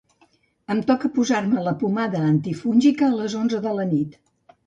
Em 0.75 0.79
toca 0.91 1.09
posar-me 1.17 1.65
la 1.67 1.73
pomada 1.83 2.23
antifúngica 2.29 3.09
a 3.09 3.17
les 3.21 3.37
onze 3.43 3.63
de 3.67 3.77
la 3.81 3.89
nit. 3.93 4.19